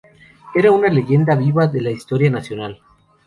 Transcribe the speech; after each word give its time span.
Era 0.55 0.71
una 0.71 0.87
leyenda 0.89 1.35
viva 1.35 1.67
de 1.67 1.79
la 1.79 1.91
historia 1.91 2.31
nacional. 2.31 2.81